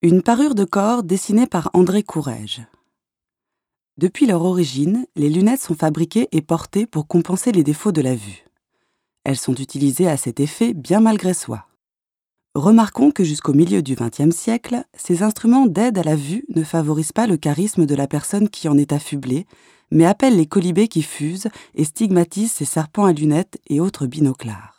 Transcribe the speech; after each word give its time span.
Une 0.00 0.22
parure 0.22 0.54
de 0.54 0.62
corps 0.62 1.02
dessinée 1.02 1.48
par 1.48 1.70
André 1.74 2.04
Courrèges. 2.04 2.62
Depuis 3.96 4.26
leur 4.26 4.44
origine, 4.44 5.04
les 5.16 5.28
lunettes 5.28 5.60
sont 5.60 5.74
fabriquées 5.74 6.28
et 6.30 6.40
portées 6.40 6.86
pour 6.86 7.08
compenser 7.08 7.50
les 7.50 7.64
défauts 7.64 7.90
de 7.90 8.00
la 8.00 8.14
vue. 8.14 8.44
Elles 9.24 9.38
sont 9.38 9.56
utilisées 9.56 10.06
à 10.06 10.16
cet 10.16 10.38
effet 10.38 10.72
bien 10.72 11.00
malgré 11.00 11.34
soi. 11.34 11.66
Remarquons 12.54 13.10
que 13.10 13.24
jusqu'au 13.24 13.54
milieu 13.54 13.82
du 13.82 13.96
XXe 13.96 14.30
siècle, 14.30 14.84
ces 14.96 15.24
instruments 15.24 15.66
d'aide 15.66 15.98
à 15.98 16.04
la 16.04 16.14
vue 16.14 16.44
ne 16.54 16.62
favorisent 16.62 17.10
pas 17.10 17.26
le 17.26 17.36
charisme 17.36 17.84
de 17.84 17.94
la 17.96 18.06
personne 18.06 18.48
qui 18.48 18.68
en 18.68 18.78
est 18.78 18.92
affublée, 18.92 19.48
mais 19.90 20.06
appellent 20.06 20.36
les 20.36 20.46
colibés 20.46 20.86
qui 20.86 21.02
fusent 21.02 21.48
et 21.74 21.82
stigmatisent 21.82 22.52
ces 22.52 22.64
serpents 22.64 23.06
à 23.06 23.12
lunettes 23.12 23.60
et 23.66 23.80
autres 23.80 24.06
binoclars. 24.06 24.77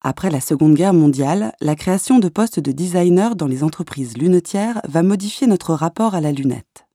Après 0.00 0.30
la 0.30 0.40
Seconde 0.40 0.74
Guerre 0.74 0.94
mondiale, 0.94 1.52
la 1.60 1.74
création 1.74 2.20
de 2.20 2.28
postes 2.28 2.60
de 2.60 2.70
designers 2.70 3.34
dans 3.34 3.48
les 3.48 3.64
entreprises 3.64 4.16
lunetières 4.16 4.80
va 4.88 5.02
modifier 5.02 5.48
notre 5.48 5.74
rapport 5.74 6.14
à 6.14 6.20
la 6.20 6.30
lunette. 6.30 6.86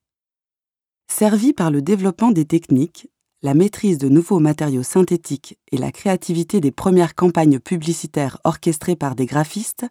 Servi 1.12 1.52
par 1.52 1.70
le 1.70 1.82
développement 1.82 2.32
des 2.32 2.46
techniques, 2.46 3.10
la 3.42 3.54
maîtrise 3.54 3.98
de 3.98 4.08
nouveaux 4.08 4.40
matériaux 4.40 4.84
synthétiques 4.84 5.60
et 5.74 5.78
la 5.78 5.92
créativité 5.92 6.62
des 6.62 6.72
premières 6.72 7.14
campagnes 7.14 7.60
publicitaires 7.60 8.38
orchestrées 8.46 8.96
par 8.96 9.16
des 9.16 9.26
graphistes, 9.26 9.86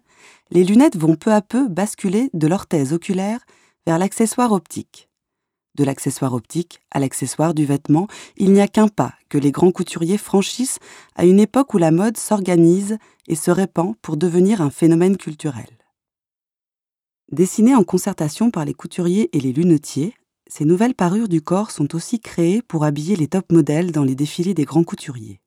les 0.49 0.63
lunettes 0.63 0.97
vont 0.97 1.15
peu 1.15 1.31
à 1.31 1.43
peu 1.43 1.67
basculer 1.67 2.31
de 2.33 2.47
l'orthèse 2.47 2.93
oculaire 2.93 3.41
vers 3.85 3.99
l'accessoire 3.99 4.53
optique. 4.53 5.07
De 5.75 5.83
l'accessoire 5.83 6.33
optique 6.33 6.81
à 6.91 6.99
l'accessoire 6.99 7.55
du 7.55 7.65
vêtement, 7.65 8.07
il 8.37 8.53
n'y 8.53 8.61
a 8.61 8.67
qu'un 8.67 8.87
pas 8.87 9.15
que 9.29 9.39
les 9.39 9.51
grands 9.51 9.71
couturiers 9.71 10.19
franchissent 10.19 10.77
à 11.15 11.25
une 11.25 11.39
époque 11.39 11.73
où 11.73 11.79
la 11.79 11.89
mode 11.89 12.17
s'organise 12.17 12.99
et 13.27 13.35
se 13.35 13.49
répand 13.49 13.95
pour 14.03 14.15
devenir 14.15 14.61
un 14.61 14.69
phénomène 14.69 15.17
culturel. 15.17 15.77
Dessinées 17.31 17.73
en 17.73 17.83
concertation 17.83 18.51
par 18.51 18.65
les 18.65 18.75
couturiers 18.75 19.35
et 19.35 19.39
les 19.39 19.53
lunetiers, 19.53 20.13
ces 20.47 20.65
nouvelles 20.65 20.93
parures 20.93 21.29
du 21.29 21.41
corps 21.41 21.71
sont 21.71 21.95
aussi 21.95 22.19
créées 22.19 22.61
pour 22.61 22.83
habiller 22.83 23.15
les 23.15 23.27
top 23.27 23.51
modèles 23.51 23.91
dans 23.91 24.03
les 24.03 24.13
défilés 24.13 24.53
des 24.53 24.65
grands 24.65 24.83
couturiers. 24.83 25.41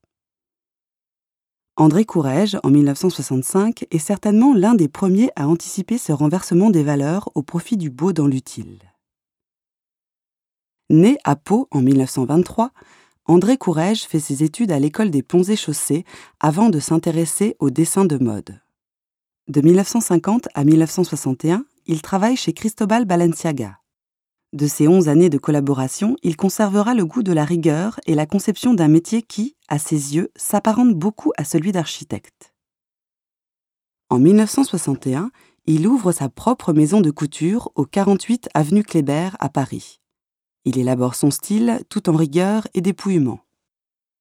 André 1.76 2.04
Courrèges, 2.04 2.58
en 2.64 2.70
1965, 2.70 3.84
est 3.92 3.98
certainement 3.98 4.54
l'un 4.54 4.74
des 4.74 4.88
premiers 4.88 5.30
à 5.36 5.46
anticiper 5.46 5.98
ce 5.98 6.10
renversement 6.10 6.70
des 6.70 6.82
valeurs 6.82 7.30
au 7.36 7.42
profit 7.42 7.76
du 7.76 7.90
beau 7.90 8.12
dans 8.12 8.26
l'utile. 8.26 8.95
Né 10.88 11.18
à 11.24 11.34
Pau 11.34 11.66
en 11.72 11.82
1923, 11.82 12.70
André 13.24 13.56
Courrèges 13.56 14.04
fait 14.04 14.20
ses 14.20 14.44
études 14.44 14.70
à 14.70 14.78
l'école 14.78 15.10
des 15.10 15.24
Ponts 15.24 15.42
et 15.42 15.56
Chaussées 15.56 16.04
avant 16.38 16.70
de 16.70 16.78
s'intéresser 16.78 17.56
au 17.58 17.70
dessin 17.70 18.04
de 18.04 18.18
mode. 18.18 18.60
De 19.48 19.60
1950 19.60 20.46
à 20.54 20.62
1961, 20.62 21.64
il 21.86 22.02
travaille 22.02 22.36
chez 22.36 22.52
Cristobal 22.52 23.04
Balenciaga. 23.04 23.80
De 24.52 24.68
ces 24.68 24.86
onze 24.86 25.08
années 25.08 25.28
de 25.28 25.38
collaboration, 25.38 26.16
il 26.22 26.36
conservera 26.36 26.94
le 26.94 27.04
goût 27.04 27.24
de 27.24 27.32
la 27.32 27.44
rigueur 27.44 27.98
et 28.06 28.14
la 28.14 28.26
conception 28.26 28.72
d'un 28.72 28.88
métier 28.88 29.22
qui, 29.22 29.56
à 29.66 29.80
ses 29.80 30.14
yeux, 30.14 30.30
s'apparente 30.36 30.94
beaucoup 30.94 31.32
à 31.36 31.42
celui 31.42 31.72
d'architecte. 31.72 32.54
En 34.08 34.20
1961, 34.20 35.32
il 35.66 35.88
ouvre 35.88 36.12
sa 36.12 36.28
propre 36.28 36.72
maison 36.72 37.00
de 37.00 37.10
couture 37.10 37.72
au 37.74 37.84
48 37.86 38.48
avenue 38.54 38.84
Kléber 38.84 39.30
à 39.40 39.48
Paris. 39.48 40.00
Il 40.66 40.78
élabore 40.78 41.14
son 41.14 41.30
style 41.30 41.80
tout 41.88 42.10
en 42.10 42.16
rigueur 42.16 42.66
et 42.74 42.80
dépouillement. 42.80 43.38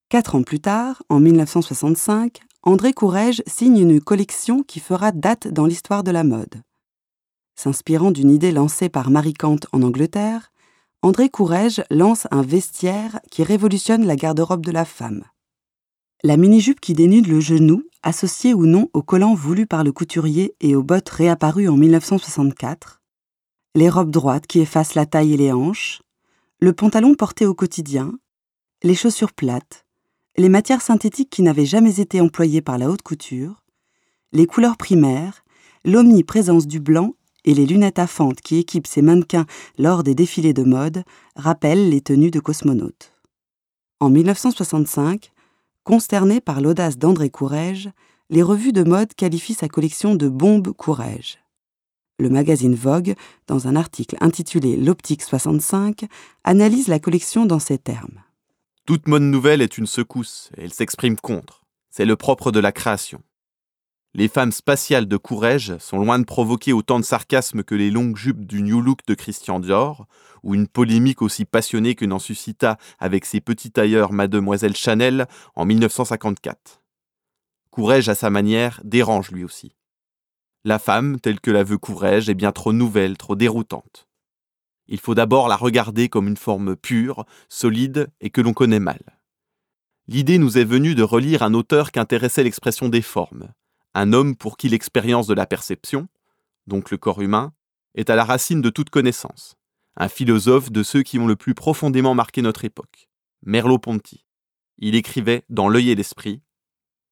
Quatre 0.09 0.35
ans 0.35 0.43
plus 0.43 0.59
tard, 0.59 1.01
en 1.09 1.19
1965, 1.19 2.39
André 2.61 2.93
Courrèges 2.93 3.41
signe 3.47 3.79
une 3.79 3.99
collection 3.99 4.61
qui 4.61 4.79
fera 4.79 5.11
date 5.11 5.47
dans 5.47 5.65
l'histoire 5.65 6.03
de 6.03 6.11
la 6.11 6.23
mode. 6.23 6.61
S'inspirant 7.55 8.11
d'une 8.11 8.29
idée 8.29 8.51
lancée 8.51 8.89
par 8.89 9.09
Marie 9.09 9.33
Kant 9.33 9.57
en 9.71 9.81
Angleterre, 9.81 10.51
André 11.01 11.29
Courrèges 11.29 11.83
lance 11.89 12.27
un 12.29 12.43
vestiaire 12.43 13.19
qui 13.31 13.41
révolutionne 13.41 14.05
la 14.05 14.15
garde-robe 14.15 14.63
de 14.63 14.71
la 14.71 14.85
femme. 14.85 15.23
La 16.23 16.37
mini-jupe 16.37 16.79
qui 16.79 16.93
dénude 16.93 17.25
le 17.25 17.39
genou, 17.39 17.83
associée 18.03 18.53
ou 18.53 18.67
non 18.67 18.89
au 18.93 19.01
collant 19.01 19.33
voulu 19.33 19.65
par 19.65 19.83
le 19.83 19.91
couturier 19.91 20.53
et 20.61 20.75
aux 20.75 20.83
bottes 20.83 21.09
réapparues 21.09 21.69
en 21.69 21.75
1964, 21.75 23.01
les 23.73 23.89
robes 23.89 24.11
droites 24.11 24.45
qui 24.45 24.59
effacent 24.59 24.95
la 24.95 25.07
taille 25.07 25.33
et 25.33 25.37
les 25.37 25.51
hanches, 25.51 26.01
le 26.65 26.73
pantalon 26.73 27.13
porté 27.13 27.45
au 27.45 27.53
quotidien, 27.53 28.11
les 28.81 28.95
chaussures 28.95 29.33
plates, 29.33 29.85
les 30.35 30.49
matières 30.49 30.81
synthétiques 30.81 31.29
qui 31.29 31.43
n'avaient 31.43 31.67
jamais 31.67 31.99
été 31.99 32.19
employées 32.19 32.63
par 32.63 32.79
la 32.79 32.89
haute 32.89 33.03
couture, 33.03 33.61
les 34.31 34.47
couleurs 34.47 34.75
primaires, 34.75 35.43
l'omniprésence 35.83 36.65
du 36.65 36.79
blanc 36.79 37.13
et 37.43 37.53
les 37.53 37.67
lunettes 37.67 37.99
à 37.99 38.07
fente 38.07 38.41
qui 38.41 38.57
équipent 38.57 38.87
ces 38.87 39.03
mannequins 39.03 39.45
lors 39.77 40.01
des 40.01 40.15
défilés 40.15 40.53
de 40.53 40.63
mode 40.63 41.03
rappellent 41.35 41.91
les 41.91 42.01
tenues 42.01 42.31
de 42.31 42.39
cosmonautes. 42.39 43.13
En 43.99 44.09
1965, 44.09 45.33
consterné 45.83 46.41
par 46.41 46.61
l'audace 46.61 46.97
d'André 46.97 47.29
Courrèges, 47.29 47.91
les 48.31 48.41
revues 48.41 48.73
de 48.73 48.81
mode 48.81 49.13
qualifient 49.13 49.53
sa 49.53 49.67
collection 49.67 50.15
de 50.15 50.29
bombes 50.29 50.71
Courrèges. 50.71 51.44
Le 52.17 52.29
magazine 52.29 52.75
Vogue, 52.75 53.15
dans 53.45 53.67
un 53.67 53.75
article 53.75 54.15
intitulé 54.21 54.77
L'Optique 54.77 55.21
65, 55.21 56.05
analyse 56.45 56.87
la 56.87 56.99
collection 56.99 57.45
dans 57.45 57.59
ces 57.59 57.77
termes. 57.77 58.23
Toute 58.85 59.09
mode 59.09 59.23
nouvelle 59.23 59.61
est 59.61 59.77
une 59.77 59.85
secousse, 59.85 60.49
elle 60.57 60.71
s'exprime 60.71 61.17
contre. 61.17 61.65
C'est 61.89 62.05
le 62.05 62.15
propre 62.15 62.51
de 62.51 62.59
la 62.61 62.71
création. 62.71 63.21
Les 64.13 64.29
femmes 64.29 64.53
spatiales 64.53 65.07
de 65.07 65.17
Courrèges 65.17 65.77
sont 65.79 65.99
loin 65.99 66.17
de 66.17 66.23
provoquer 66.23 66.71
autant 66.71 67.01
de 67.01 67.03
sarcasme 67.05 67.63
que 67.63 67.75
les 67.75 67.91
longues 67.91 68.15
jupes 68.15 68.45
du 68.45 68.61
New 68.61 68.79
Look 68.79 68.99
de 69.05 69.13
Christian 69.13 69.59
Dior, 69.59 70.07
ou 70.41 70.55
une 70.55 70.69
polémique 70.69 71.21
aussi 71.21 71.43
passionnée 71.43 71.95
que 71.95 72.05
n'en 72.05 72.19
suscita 72.19 72.77
avec 72.97 73.25
ses 73.25 73.41
petits 73.41 73.71
tailleurs 73.71 74.13
Mademoiselle 74.13 74.77
Chanel 74.77 75.27
en 75.55 75.65
1954. 75.65 76.81
Courrèges, 77.71 78.07
à 78.07 78.15
sa 78.15 78.29
manière, 78.29 78.79
dérange 78.85 79.31
lui 79.31 79.43
aussi. 79.43 79.75
La 80.67 80.79
femme, 80.79 81.19
telle 81.19 81.39
que 81.39 81.51
la 81.51 81.63
veut 81.63 81.77
Courrèges, 81.77 82.27
est 82.27 82.33
bien 82.33 82.51
trop 82.51 82.73
nouvelle, 82.73 83.17
trop 83.17 83.35
déroutante. 83.35 84.07
Il 84.87 84.99
faut 84.99 85.13
d'abord 85.13 85.47
la 85.47 85.57
regarder 85.57 86.09
comme 86.09 86.27
une 86.27 86.37
forme 86.37 86.75
pure, 86.75 87.25
solide 87.49 88.07
et 88.19 88.31
que 88.31 88.41
l'on 88.41 88.53
connaît 88.53 88.79
mal. 88.79 88.99
L'idée 90.07 90.39
nous 90.39 90.57
est 90.57 90.65
venue 90.65 90.95
de 90.95 91.03
relire 91.03 91.43
un 91.43 91.53
auteur 91.53 91.91
qu'intéressait 91.91 92.43
l'expression 92.43 92.89
des 92.89 93.03
formes, 93.03 93.53
un 93.93 94.11
homme 94.11 94.35
pour 94.35 94.57
qui 94.57 94.67
l'expérience 94.67 95.27
de 95.27 95.35
la 95.35 95.45
perception, 95.45 96.07
donc 96.65 96.89
le 96.89 96.97
corps 96.97 97.21
humain, 97.21 97.53
est 97.93 98.09
à 98.09 98.15
la 98.15 98.25
racine 98.25 98.63
de 98.63 98.71
toute 98.71 98.89
connaissance, 98.89 99.57
un 99.97 100.07
philosophe 100.07 100.71
de 100.71 100.81
ceux 100.81 101.03
qui 101.03 101.19
ont 101.19 101.27
le 101.27 101.35
plus 101.35 101.53
profondément 101.53 102.15
marqué 102.15 102.41
notre 102.41 102.65
époque, 102.65 103.07
Merleau-Ponty. 103.43 104.25
Il 104.79 104.95
écrivait 104.95 105.43
dans 105.47 105.69
L'œil 105.69 105.91
et 105.91 105.95
l'esprit 105.95 106.41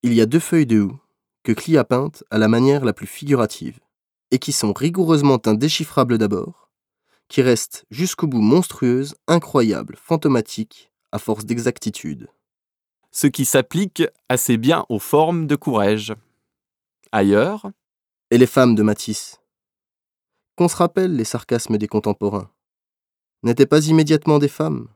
Il 0.01 0.15
y 0.15 0.21
a 0.21 0.25
deux 0.25 0.39
feuilles 0.39 0.65
de 0.65 0.79
houx 0.79 1.02
que 1.43 1.51
Klee 1.51 1.77
a 1.77 1.83
peintes 1.83 2.23
à 2.31 2.37
la 2.37 2.47
manière 2.47 2.85
la 2.85 2.93
plus 2.93 3.07
figurative, 3.07 3.79
et 4.31 4.39
qui 4.39 4.51
sont 4.51 4.73
rigoureusement 4.73 5.39
indéchiffrables 5.45 6.17
d'abord, 6.17 6.71
qui 7.27 7.41
restent 7.41 7.85
jusqu'au 7.91 8.27
bout 8.27 8.41
monstrueuses, 8.41 9.15
incroyables, 9.27 9.95
fantomatiques, 9.95 10.91
à 11.11 11.19
force 11.19 11.45
d'exactitude. 11.45 12.29
Ce 13.11 13.27
qui 13.27 13.45
s'applique 13.45 14.03
assez 14.29 14.57
bien 14.57 14.85
aux 14.89 14.99
formes 14.99 15.45
de 15.45 15.55
Courrèges. 15.55 16.15
Ailleurs, 17.11 17.69
Et 18.31 18.39
les 18.39 18.47
femmes 18.47 18.73
de 18.73 18.81
Matisse 18.81 19.39
Qu'on 20.55 20.67
se 20.67 20.75
rappelle 20.75 21.15
les 21.15 21.23
sarcasmes 21.23 21.77
des 21.77 21.87
contemporains. 21.87 22.49
N'étaient 23.43 23.67
pas 23.67 23.85
immédiatement 23.85 24.39
des 24.39 24.47
femmes. 24.47 24.87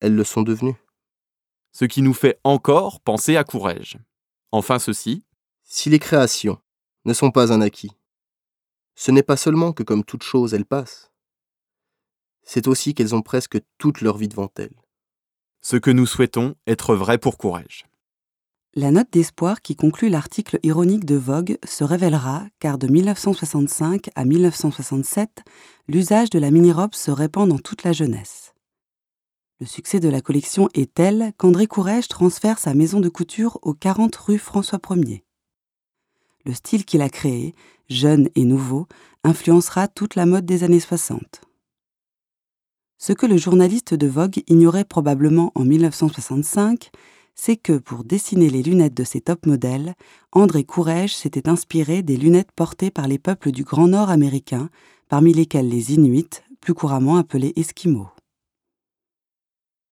Elles 0.00 0.14
le 0.14 0.22
sont 0.22 0.42
devenues. 0.42 0.76
ce 1.72 1.84
qui 1.84 2.02
nous 2.02 2.14
fait 2.14 2.38
encore 2.44 3.00
penser 3.00 3.36
à 3.36 3.42
Courrèges. 3.44 3.98
Enfin 4.52 4.78
ceci, 4.78 5.24
Si 5.78 5.90
les 5.90 5.98
créations 5.98 6.58
ne 7.04 7.12
sont 7.12 7.30
pas 7.30 7.52
un 7.52 7.60
acquis, 7.60 7.92
ce 8.94 9.10
n'est 9.10 9.22
pas 9.22 9.36
seulement 9.36 9.74
que 9.74 9.82
comme 9.82 10.04
toute 10.04 10.22
chose 10.22 10.54
elles 10.54 10.64
passent, 10.64 11.12
c'est 12.44 12.66
aussi 12.66 12.94
qu'elles 12.94 13.14
ont 13.14 13.20
presque 13.20 13.58
toute 13.76 14.00
leur 14.00 14.16
vie 14.16 14.28
devant 14.28 14.50
elles. 14.56 14.82
ce 15.60 15.76
que 15.76 15.90
nous 15.90 16.06
souhaitons 16.06 16.54
être 16.66 16.96
vrai 16.96 17.18
pour 17.18 17.36
Courrèges. 17.36 17.84
La 18.72 18.90
note 18.90 19.12
d'espoir 19.12 19.60
qui 19.60 19.76
conclut 19.76 20.08
l'article 20.08 20.58
ironique 20.62 21.04
de 21.04 21.16
Vogue 21.16 21.58
se 21.62 21.84
révélera 21.84 22.46
car 22.58 22.78
de 22.78 22.86
1965 22.86 24.08
à 24.14 24.24
1967, 24.24 25.42
l'usage 25.88 26.30
de 26.30 26.38
la 26.38 26.50
mini-robe 26.50 26.94
se 26.94 27.10
répand 27.10 27.50
dans 27.50 27.58
toute 27.58 27.84
la 27.84 27.92
jeunesse. 27.92 28.54
Le 29.60 29.66
succès 29.66 30.00
de 30.00 30.08
la 30.08 30.22
collection 30.22 30.70
est 30.72 30.94
tel 30.94 31.34
qu'André 31.36 31.66
Courrèges 31.66 32.08
transfère 32.08 32.58
sa 32.58 32.72
maison 32.72 32.98
de 32.98 33.10
couture 33.10 33.58
aux 33.60 33.74
40 33.74 34.16
rue 34.16 34.38
François 34.38 34.80
Ier. 34.88 35.25
Le 36.46 36.54
style 36.54 36.84
qu'il 36.84 37.02
a 37.02 37.08
créé, 37.08 37.56
jeune 37.88 38.28
et 38.36 38.44
nouveau, 38.44 38.86
influencera 39.24 39.88
toute 39.88 40.14
la 40.14 40.26
mode 40.26 40.46
des 40.46 40.62
années 40.62 40.78
60. 40.78 41.40
Ce 42.98 43.12
que 43.12 43.26
le 43.26 43.36
journaliste 43.36 43.94
de 43.94 44.06
Vogue 44.06 44.44
ignorait 44.46 44.84
probablement 44.84 45.50
en 45.56 45.64
1965, 45.64 46.90
c'est 47.34 47.56
que 47.56 47.78
pour 47.78 48.04
dessiner 48.04 48.48
les 48.48 48.62
lunettes 48.62 48.94
de 48.94 49.02
ces 49.02 49.20
top 49.20 49.44
modèles, 49.44 49.94
André 50.30 50.62
Courrèges 50.62 51.16
s'était 51.16 51.48
inspiré 51.48 52.02
des 52.02 52.16
lunettes 52.16 52.52
portées 52.54 52.92
par 52.92 53.08
les 53.08 53.18
peuples 53.18 53.50
du 53.50 53.64
Grand 53.64 53.88
Nord 53.88 54.10
américain, 54.10 54.70
parmi 55.08 55.34
lesquels 55.34 55.68
les 55.68 55.94
Inuits, 55.94 56.42
plus 56.60 56.74
couramment 56.74 57.16
appelés 57.16 57.54
Esquimaux. 57.56 58.08